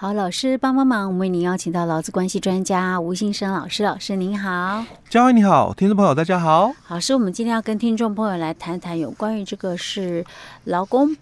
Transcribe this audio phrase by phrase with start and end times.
[0.00, 6.72] 好，老师帮帮忙，我们为您邀请到劳资关系专家吴信生老师，老师您好，嘉惠你好，听众朋友大家好。
[6.86, 10.24] 老师，我们今天要跟听众朋友来谈谈有关于这个是
[10.62, 11.16] 劳工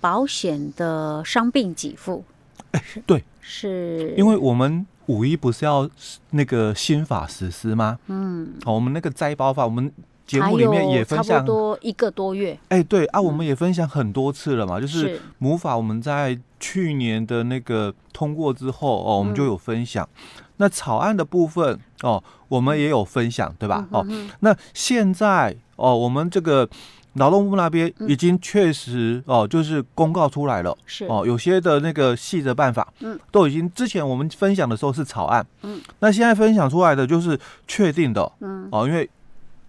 [0.00, 2.24] 保险的伤病给付。
[2.72, 5.88] 哎，对，是因为我们五一不是要
[6.30, 7.96] 那个新法实施吗？
[8.08, 9.92] 嗯，好，我们那个灾保法，我们。
[10.26, 20.08] 节目里面也分享差不多一个多月，哎，对啊，我们也分享很多次了嘛，就是母法我们在去年的那个通过之后哦，我们就有分享。
[20.56, 23.86] 那草案的部分哦，我们也有分享，对吧？
[23.92, 24.04] 哦，
[24.40, 26.66] 那现在哦，我们这个
[27.14, 31.04] 劳动部那边已经确实哦，就是公告出来了，是。
[31.06, 39.08] 哦，有些的那个细则办法，嗯，都已经之前我们分享的时候是草案，嗯，那现在分享出来的就是确定的，嗯，哦，因为。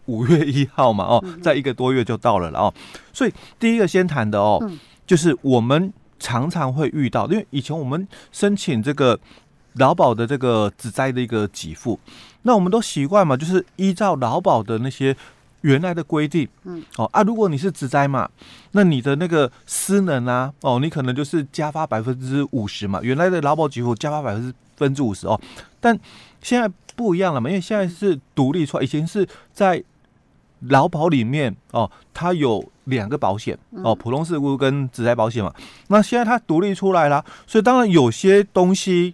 [0.08, 2.74] 五月一号嘛，哦，在一个多月就到了了哦，
[3.14, 4.60] 所以第一个先谈的哦，
[5.06, 9.20] 就是我们常常会遇到，因为以前我们申请这个
[9.74, 12.00] 劳保的这个职灾的一个给付，
[12.42, 15.16] 那我们都习惯嘛，就是依照劳保的那些
[15.62, 18.30] 原来的规定，嗯，哦啊，如果你是职灾嘛，
[18.72, 25.40] 那你的那个失能啊，哦，你可能就是加发百分之五十嘛，原来的劳保给付加发百分之分之五十哦，
[25.80, 25.98] 但
[26.42, 29.84] 现在不一样了嘛，因为现在是独立出来，以前是在
[30.62, 35.54] 劳保里面哦，它有两个保险哦，普通事故跟职灾保险嘛。
[35.88, 39.14] 那现在它独立出来了，所以当然有些东西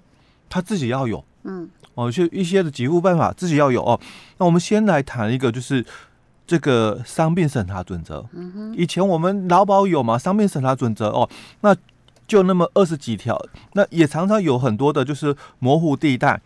[0.50, 4.00] 它自己要有，嗯，哦，就一些的给付办法自己要有哦。
[4.38, 5.86] 那我们先来谈一个，就是
[6.48, 8.26] 这个伤病审查准则。
[8.32, 11.30] 嗯哼，以前我们劳保有嘛，伤病审查准则哦，
[11.62, 11.76] 那
[12.26, 13.40] 就那么二十几条，
[13.74, 16.42] 那也常常有很多的就是模糊地带。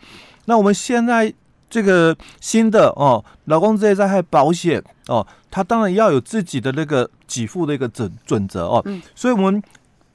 [0.45, 1.33] 那我们现在。
[1.69, 8.81] 这个新的哦，劳工职业灾害保险哦，它当然要有自己的那个给付的一个准准则哦。
[8.85, 9.01] 嗯。
[9.15, 9.61] 所以，我们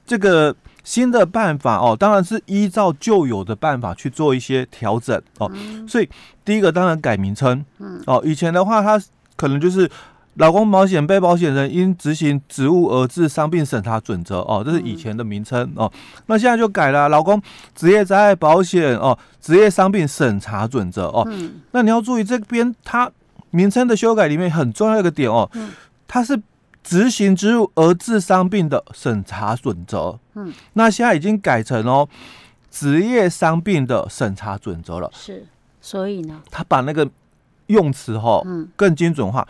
[0.05, 5.49] 这个新的办法哦，当然是依照旧有的办法去做一些调整哦。
[5.53, 5.87] 嗯。
[5.87, 6.09] 所以，
[6.43, 7.63] 第一个当然改名称。
[7.79, 8.01] 嗯。
[8.07, 9.03] 哦，以前的话，它
[9.35, 9.89] 可能就是。
[10.35, 15.91] 劳工保险被保险人因执行职务而致伤病审查准则哦，这是以前的名称哦。
[16.25, 17.39] 那现在就改了，劳工
[17.75, 21.27] 职业灾害保险哦，职业伤病审查准则哦。
[21.71, 23.11] 那你要注意这边它
[23.51, 25.47] 名称的修改里面很重要一个点哦，
[26.07, 26.41] 它是
[26.83, 30.19] 执行职务而致伤病的审查准则。
[30.33, 32.09] 嗯，那现在已经改成哦，
[32.71, 35.07] 职业伤病的审查准则了。
[35.13, 35.45] 是，
[35.79, 37.07] 所以呢，他把那个
[37.67, 39.47] 用词哈，嗯，更精准化。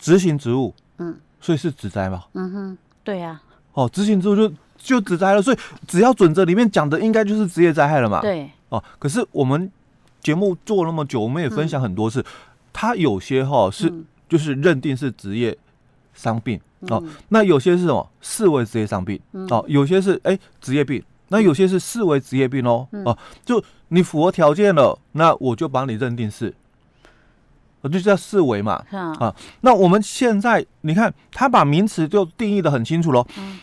[0.00, 3.42] 执行职务，嗯，所以是职灾嘛，嗯哼，对呀、啊，
[3.74, 9.70] 哦，执行职务就就职灾了，所以只要准则里面讲的应该就是职业灾害了嘛，对，哦，可是我们
[10.22, 12.24] 节目做那么久，我们也分享很多次，
[12.72, 15.56] 它、嗯、有些哈是、嗯、就是认定是职业
[16.14, 18.10] 伤病、嗯、哦，那有些是什么？
[18.20, 26.54] 视为职业伤病、嗯、哦，有些是哎职业病，那有些是视为职业病哦，嗯、哦，就你符合条件了，那我就帮你认定是。
[27.82, 33.26] 我就叫视维嘛，啊，啊，那我们现在你看，他把名词就定义的很清楚喽。
[33.38, 33.58] 嗯，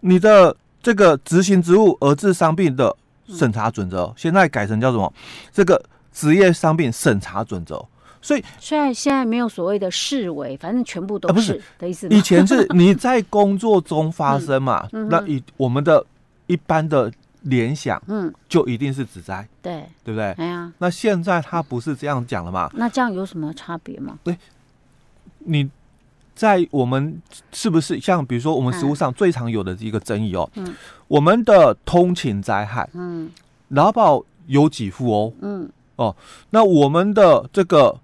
[0.00, 2.96] 你的这个执行职务而致伤病的
[3.28, 5.12] 审查准则，现在改成叫什么？
[5.52, 5.82] 这个
[6.12, 7.84] 职业伤病审查准则。
[8.22, 12.08] 所以虽然现在没有所谓的视为，反正全部都不是的意思。
[12.08, 16.04] 以前是你在工作中发 生嘛，嗯，那以我们的
[16.46, 17.12] 一般的。
[17.46, 20.32] 联想，嗯，就一定是职灾，对，对不对？
[20.32, 22.68] 哎呀，那现在他不是这样讲了嘛？
[22.74, 24.18] 那这样有什么差别吗？
[24.24, 24.36] 对，
[25.38, 25.70] 你
[26.34, 30.74] 在我们是不是像比如说我们食物上最常有的一个争议哦，嗯，
[31.06, 33.30] 我们的通勤灾害，嗯，
[33.68, 36.14] 劳保有给付哦，嗯，哦，
[36.50, 37.96] 那我们的这个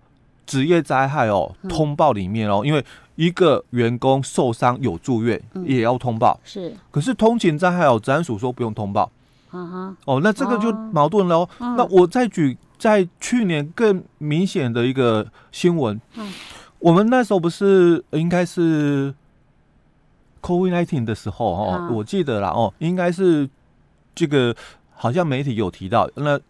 [0.47, 2.85] 职业灾害哦，通报里面哦，因为
[3.17, 9.11] 一个员工受伤有住院也要通报，是，可是通勤灾害哦，职安署说不用通报。
[9.53, 11.49] 嗯哼，哦，那这个就矛盾了哦。
[11.61, 16.33] 嗯、那我再举在去年更明显的一个新闻，嗯，
[16.79, 19.15] 我们那时候不是应该是
[20.41, 23.49] COVID-19 的时候哦，嗯、我记得了哦，应该是
[24.15, 24.55] 这个
[24.95, 26.41] 好像媒体有提到那。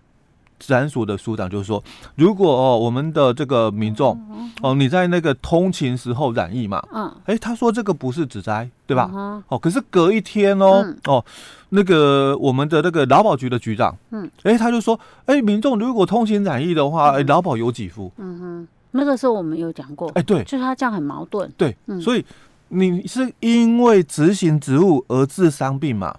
[0.65, 1.83] 治安署的署长就是说，
[2.15, 4.17] 如果哦，我们的这个民众
[4.63, 9.11] 哦，你在那个通勤时候染疫嘛，嗯，哎，他说这个不是指灾，对吧？
[9.49, 11.25] 哦，可是隔一天哦，哦，
[11.71, 18.13] 那个我们的那个劳保局的局长，嗯，哎，他就说，哎，民众如果通勤染疫的话，哎，劳保有给付。
[18.19, 21.51] 嗯哼，那个时候我们有讲过，哎，对，就是他这样很矛盾。
[21.57, 22.25] 对，所以
[22.69, 26.15] 你是因为执行职务而致伤病嘛？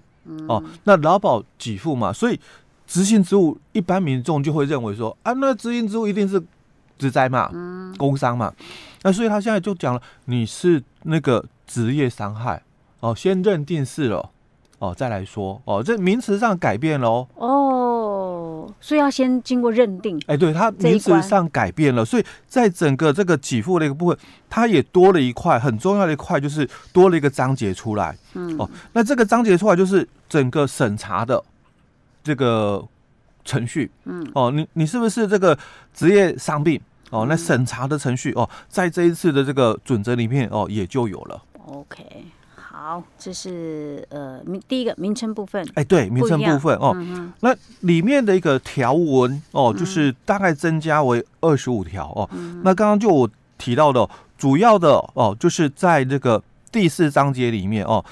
[0.48, 2.12] 哦，那劳保给付嘛？
[2.12, 2.38] 所以。
[2.94, 6.40] 执行职务，一般民众就会认为说啊，那执行职务一定是
[6.96, 8.54] 职灾嘛，嗯，工伤嘛，
[9.02, 12.62] 那所以他现在就讲了，你是那个职业伤害
[13.00, 14.30] 哦，先认定是了
[14.78, 17.26] 哦再来说哦，这名词上改变了哦。
[17.34, 20.22] 哦，所以要先经过认定。
[20.28, 24.16] 哎，对，它名词上改变了，所以在整个这个给付的一个部分，
[24.48, 28.16] 它也多了一块很重要的一块，就是多了一个章节出来。
[28.34, 31.42] 嗯，哦，那这个章节出来就是整个审查的
[32.24, 32.84] 这个
[33.44, 33.88] 程序。
[34.06, 35.56] 嗯，哦，你你是不是这个
[35.94, 36.80] 职业伤病？
[37.10, 41.40] 哦，那审查的程序哦，在这一次的这个准则里面哦，也就有了。
[41.66, 42.24] OK，
[42.56, 45.64] 好，这是呃名第一个名称部分。
[45.74, 52.28] 哎，对，名称部分哦，嗯、那里面的一个条文哦，就是大概增加为二十五条哦。
[52.32, 56.42] 嗯、那刚刚就我提到的，主要的哦，就是在这个
[56.72, 58.04] 第四章节里面哦，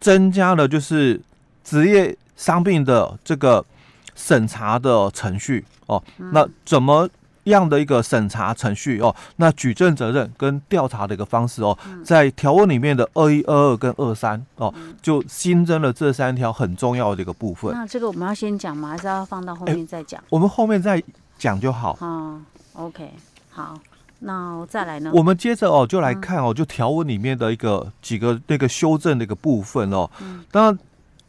[0.00, 1.20] 增加了就是
[1.62, 3.64] 职业伤病的这个
[4.14, 6.02] 审查的程序哦。
[6.18, 7.08] 嗯、那怎么？
[7.44, 14.72] 样的一个审查程序哦，那举证责任跟调查的一个方式哦，在条文里面的二一、二二跟二三哦，
[15.02, 17.70] 就新增了这三条很重要的一个部分。
[17.74, 18.88] 那这个我们要先讲吗？
[18.88, 20.24] 还是要放到后面再讲？
[20.30, 21.02] 我们后面再
[21.36, 21.98] 讲就好。
[22.00, 22.40] 哦
[22.72, 23.10] ，OK，
[23.50, 23.78] 好，
[24.20, 25.10] 那再来呢？
[25.12, 30.10] 我们接着哦，就来看哦，就条文里面的一个几个那个修正的一个部分哦。
[30.50, 30.78] 当然，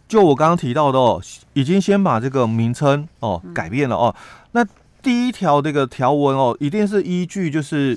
[0.08, 1.22] 就我刚刚提到的哦，
[1.54, 4.16] 已经先把这个名称哦改变了哦，
[4.52, 4.66] 那。
[5.06, 7.96] 第一条这个条文哦，一定是依据就是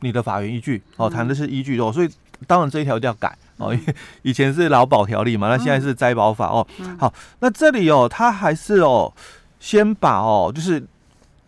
[0.00, 2.10] 你的法源依据哦，谈的是依据哦，所以
[2.46, 6.66] 当然这一条就要改哦，因为 以前是劳保条例嘛，那现在是灾保法哦。
[6.98, 7.10] 好，
[7.40, 9.10] 那这里哦，他还是哦，
[9.58, 10.84] 先把哦，就是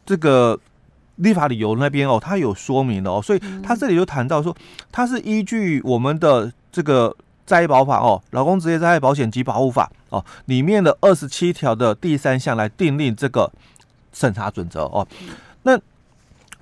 [0.07, 0.59] 这个
[1.17, 4.57] 立法理由那边哦，他有说明的哦，所以他这里就谈到说，
[4.91, 7.15] 他是依据我们的这个
[7.49, 13.51] 灾保法哦，劳工职业灾害保险及保护法哦里面的二十七条的第三项来订立这个。
[14.11, 15.07] 审查准则哦，
[15.63, 15.79] 那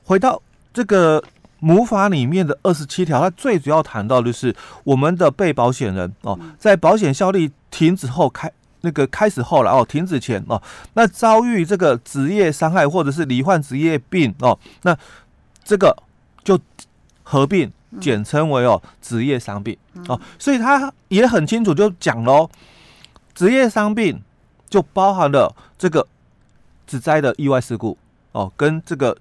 [0.05, 0.43] 回到
[0.75, 1.23] 这个
[1.61, 4.55] 母法里面的二十七条，它最主要谈到就是
[4.85, 10.61] 我们的被保险人哦，在保险效力停止后开那个开始后了哦，停止前哦，
[10.95, 14.95] 那遭遇这个职业伤害或者是罹患职业病哦，那
[15.65, 15.97] 这个
[16.45, 16.59] 就
[17.23, 19.77] 合并简称为哦职业伤病
[20.09, 22.51] 哦，所以他也很清楚就讲喽，
[23.35, 24.23] 职业伤病
[24.69, 26.07] 就包含了这个。
[26.89, 27.99] 职灾的意外事故
[28.31, 29.17] 哦，跟这个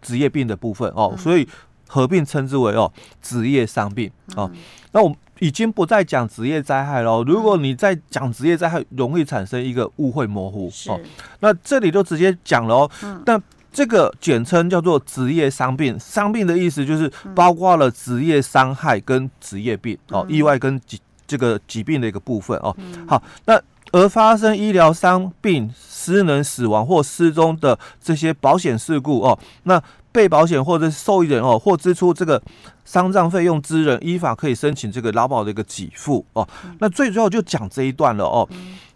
[0.00, 1.46] 职业病的部分哦，所以
[1.86, 2.90] 合并称之为哦
[3.20, 4.50] 职业伤病哦。
[4.92, 7.22] 那我们已经不再讲职业灾害喽。
[7.22, 10.98] 如果你再讲职业灾害，容易产生一个误会模糊哦。
[11.40, 12.90] 那这里就直接讲了哦。
[13.26, 13.38] 但
[13.76, 22.74] 这个简称叫做职业伤病，伤病的意思就是包括了职业伤害跟职业病哦，意外跟疾这个疾病的一个部分哦。
[23.06, 23.60] 好，那。
[23.92, 29.80] 而发生医疗伤病、失能、死亡或失踪的这些保险事故哦，那
[30.10, 32.42] 被保险或者是受益人哦，或支出这个
[32.84, 36.46] 丧葬费用之人，依法可以申请这个劳保的一个给付哦。
[36.80, 38.46] 那最主要就讲这一段了哦。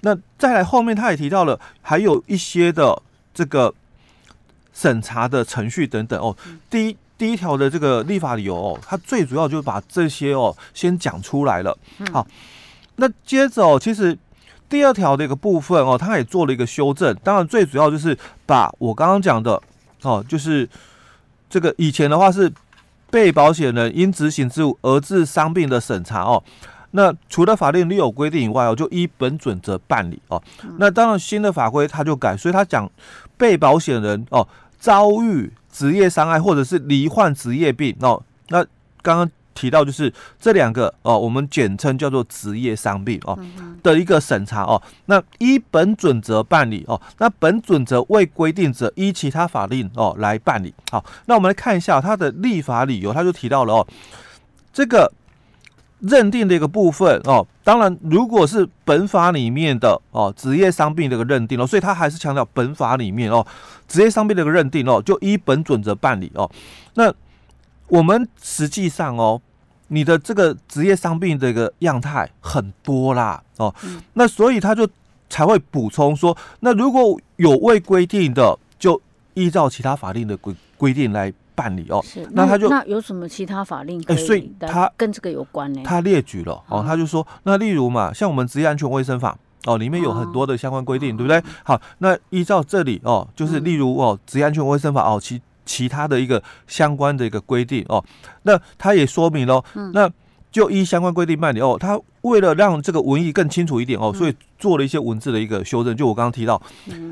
[0.00, 3.00] 那再来后面他也提到了，还有一些的
[3.32, 3.72] 这个
[4.80, 6.36] 审查的程序等等哦。
[6.70, 11.76] 第一第一条的这个立法理由哦，它最主要就把这些哦先讲出来了。
[12.12, 12.26] 好，
[12.96, 14.16] 那接着哦，其实。
[14.70, 17.12] 第二条的一个部分哦，他也做了一个修正。
[17.24, 18.16] 当然，最主要就是
[18.46, 19.60] 把我刚刚讲的
[20.02, 20.68] 哦，就是
[21.48, 22.48] 这个以前的话是
[23.10, 26.40] 被保险人因执行职务而致伤病的审查哦。
[26.92, 30.40] 那除了法令另有规定以外哦，就依本准则办理哦。
[30.78, 32.88] 那当然新的法规他就改，所以他讲
[33.36, 34.46] 被保险人哦
[34.80, 38.20] 遭遇职业伤害或者是罹患职业病哦。
[38.48, 38.64] 那
[39.02, 39.30] 刚刚。
[39.52, 43.38] 提到就是这两个哦，我们简称叫做职业伤病哦
[43.82, 44.80] 的一个审查哦。
[45.04, 50.72] 那依本准则办理哦，那本准则未规定者，依其他法令哦来办理。
[50.90, 53.86] 好，那我们来看一下它的立法理由，他就提到了哦，
[54.72, 55.12] 这个
[56.00, 57.46] 认定的一个部分哦。
[57.62, 63.46] 当然，如果是本法里面的哦职业伤病的一个认定哦，所以他还是强调本法里面哦
[63.88, 66.50] 职业伤病的一个认定哦，就依本准则办理哦。
[66.94, 67.12] 那
[67.88, 69.40] 我们实际上哦。
[69.92, 74.88] 你的这个职业伤病的一个样态很多啦，哦，嗯、那所以他就
[75.28, 79.02] 才会补充说，那如果有未规定的，就
[79.34, 82.00] 依照其他法令的规规定来办理哦。
[82.02, 84.02] 是，那他就那有什么其他法令？
[84.06, 85.82] 哎，所以他跟这个有关呢？
[85.84, 89.36] 他列举了哦，他就说，那例如嘛，像我们职业安全卫生法
[89.66, 91.42] 哦，里面有很多的相关规定，哦、对不对？
[91.64, 95.42] 好，那依照这里哦，就是例如哦，职业安全卫生法哦，其。
[95.66, 98.04] 其他的一个相关的一个规定哦，
[98.42, 99.62] 那他也说明了，
[99.94, 100.10] 那
[100.50, 101.76] 就依相关规定办理哦。
[101.78, 105.96] 他为了让这个文意更清楚一点哦，所以做了一些文字的一个修正。
[105.96, 106.60] 就我刚刚提到，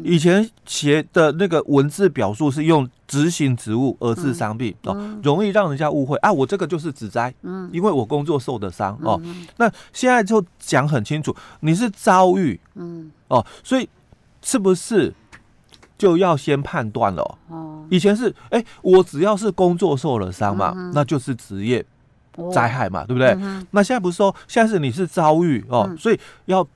[0.04, 7.34] 以前写的那个文字表述是用执行职务而致伤病哦，容易让人家误会啊，我这个就是指灾，
[7.72, 9.20] 因为我工作受的伤哦。
[9.56, 13.88] 那现在就讲很清楚，你是遭遇，嗯哦，所以
[14.42, 15.14] 是不是
[15.96, 17.38] 就要先判断了？
[17.48, 21.84] 哦，以前是哎，我只要是工作受了伤嘛，那就是职业。
[22.52, 23.28] 灾害嘛，对不对？
[23.40, 26.66] 嗯、那现在不是说，现在是你是遭遇哦，嗯、所以要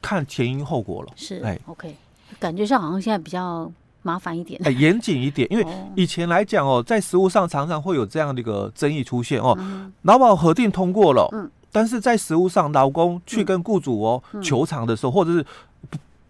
[0.00, 1.08] 看前因后果了。
[1.16, 1.94] 是，哎，OK，
[2.38, 3.70] 感觉上好像现在比较
[4.02, 9.56] 麻烦一点，哎，严谨一点，因为以前来讲哦，在实务上常常会有这样的一个争议出现哦。
[10.02, 15.46] 劳保核定通过了，嗯，但是在实务上，劳工去跟雇主哦求偿的时候，或者是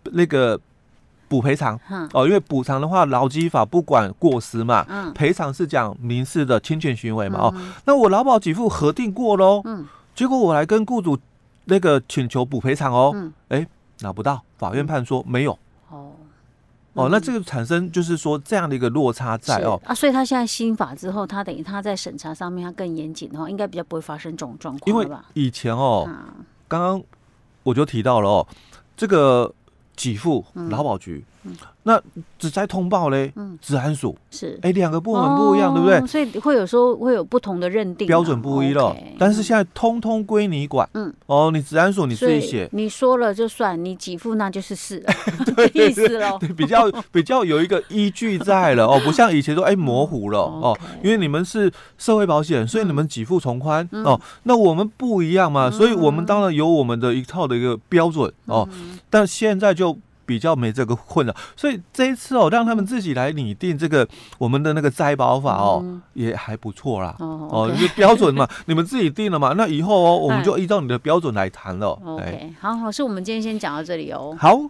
[0.04, 0.60] 那个。
[1.32, 1.80] 补赔偿。
[2.12, 4.84] 哦，因为补偿的话，劳基法不管过失嘛，
[5.14, 7.54] 赔偿是讲民事的侵权行为嘛哦。
[7.86, 9.62] 那我劳保给付核定过喽，
[10.14, 11.18] 结果我来跟雇主
[11.64, 13.66] 那个请求补赔偿哦，哎，
[14.00, 15.58] 拿不到，法院判说没有。
[15.88, 16.12] 哦。
[16.92, 19.80] 哦，那这个产生就是说这样的一个落差在哦。
[19.86, 26.06] 啊，所以他现在新法之后，他等于他在审查上面他更严谨的话，应该比较不会发生这种状况，因为以前哦，
[26.68, 27.02] 刚刚
[27.62, 28.46] 我就提到了哦，
[28.94, 29.50] 这个。
[29.96, 31.24] 给付劳保局，
[31.84, 32.00] 那
[32.38, 34.16] 只灾通报嘞，嗯，治安署。
[34.30, 34.58] 是。
[34.62, 36.06] 哎，两个部门不一样，对不对？
[36.06, 38.96] 所以会有时候会有不同的认定标准不一了。
[39.18, 41.12] 但是现在通通归你管，嗯。
[41.26, 45.04] 哦，你治安署你自己写，你说了就算，你给付那就是事，
[45.56, 46.38] 对意思喽。
[46.38, 58.68] 对，比较比较有一个依据在了哦，不像以前说哎模糊了 哦，因为你们是社会保险，所以你们给付从宽哦，那我们不一样嘛，所以我们当然有我们的一套的一个标准哦，
[59.10, 59.98] 但现在就。
[60.24, 64.06] 比较没这个困扰，所以这一次哦，让他们自己来拟定这个
[64.38, 67.14] 我们的那个摘保法哦，嗯、也还不错啦。
[67.18, 71.98] 哦，哦 okay 就标准嘛， 你们自己定了嘛，那以后哦，我们就依照你的标准来谈了。
[72.04, 74.36] OK，好，老师，我们今天先讲到这里哦。
[74.38, 74.60] 好。